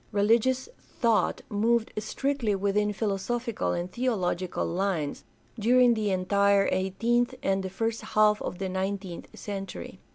Religious 0.11 0.67
thought 0.99 1.41
moved 1.47 1.91
strictly 1.99 2.55
within 2.55 2.91
philosophical 2.91 3.71
and 3.71 3.91
theological 3.91 4.65
lines 4.65 5.23
during 5.59 5.93
the 5.93 6.09
entire 6.09 6.67
eighteenth 6.71 7.35
and 7.43 7.61
the 7.61 7.69
first 7.69 8.01
half 8.01 8.41
o" 8.41 8.49
the 8.49 8.67
nineteenth 8.67 9.27
century. 9.37 9.99